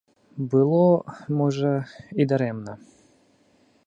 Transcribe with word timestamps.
Было, 0.53 0.85
можа, 1.41 1.73
і 2.25 2.27
дарэмна. 2.31 2.73